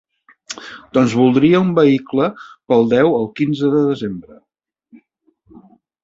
[0.97, 2.29] Doncs voldria un vehicle
[2.73, 4.39] pel deu al quinze de desembre.